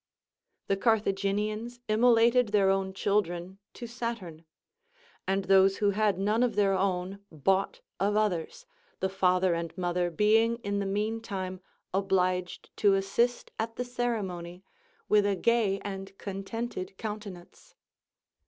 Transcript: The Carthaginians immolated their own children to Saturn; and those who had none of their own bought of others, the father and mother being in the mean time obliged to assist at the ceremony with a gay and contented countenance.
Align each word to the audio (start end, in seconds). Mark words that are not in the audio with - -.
The 0.65 0.77
Carthaginians 0.77 1.79
immolated 1.87 2.47
their 2.47 2.71
own 2.71 2.91
children 2.91 3.59
to 3.75 3.85
Saturn; 3.85 4.45
and 5.27 5.45
those 5.45 5.77
who 5.77 5.91
had 5.91 6.17
none 6.17 6.41
of 6.41 6.55
their 6.55 6.73
own 6.73 7.19
bought 7.31 7.81
of 7.99 8.15
others, 8.17 8.65
the 8.99 9.09
father 9.09 9.53
and 9.53 9.77
mother 9.77 10.09
being 10.09 10.55
in 10.63 10.79
the 10.79 10.87
mean 10.87 11.21
time 11.21 11.61
obliged 11.93 12.75
to 12.77 12.95
assist 12.95 13.51
at 13.59 13.75
the 13.75 13.85
ceremony 13.85 14.63
with 15.07 15.23
a 15.23 15.35
gay 15.35 15.79
and 15.81 16.17
contented 16.17 16.97
countenance. 16.97 17.75